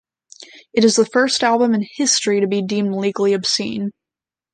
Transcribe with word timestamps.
It 0.73 0.83
is 0.83 0.95
the 0.95 1.05
first 1.05 1.43
album 1.43 1.75
in 1.75 1.85
history 1.87 2.41
to 2.41 2.47
be 2.47 2.63
deemed 2.65 2.95
legally 2.95 3.33
obscene. 3.33 3.91